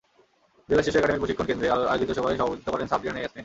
জেলা 0.69 0.83
শিশু 0.85 0.97
একাডেমীর 0.97 1.21
প্রশিক্ষণ 1.23 1.47
কেন্দ্রে 1.49 1.67
আয়োজিত 1.91 2.09
সভায় 2.17 2.37
সভাপতিত্ব 2.39 2.69
করেন 2.73 2.87
সাবরিনা 2.91 3.19
ইয়াসমিন। 3.21 3.39